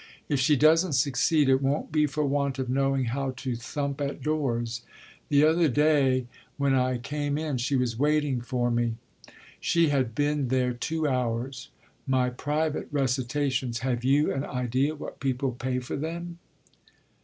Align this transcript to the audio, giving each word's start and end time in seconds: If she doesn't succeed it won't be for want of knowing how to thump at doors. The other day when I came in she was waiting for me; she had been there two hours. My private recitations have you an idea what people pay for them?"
If 0.27 0.39
she 0.39 0.55
doesn't 0.55 0.93
succeed 0.93 1.47
it 1.47 1.61
won't 1.61 1.91
be 1.91 2.07
for 2.07 2.25
want 2.25 2.57
of 2.57 2.71
knowing 2.71 3.03
how 3.05 3.33
to 3.37 3.55
thump 3.55 4.01
at 4.01 4.23
doors. 4.23 4.81
The 5.29 5.43
other 5.43 5.67
day 5.67 6.25
when 6.57 6.73
I 6.73 6.97
came 6.97 7.37
in 7.37 7.57
she 7.57 7.75
was 7.75 7.99
waiting 7.99 8.41
for 8.41 8.71
me; 8.71 8.95
she 9.59 9.89
had 9.89 10.15
been 10.15 10.47
there 10.47 10.73
two 10.73 11.07
hours. 11.07 11.69
My 12.07 12.31
private 12.31 12.87
recitations 12.91 13.81
have 13.85 14.03
you 14.03 14.33
an 14.33 14.43
idea 14.43 14.95
what 14.95 15.19
people 15.19 15.51
pay 15.51 15.77
for 15.77 15.95
them?" 15.95 16.39